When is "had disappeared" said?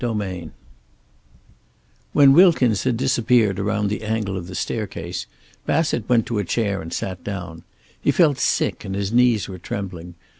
2.85-3.59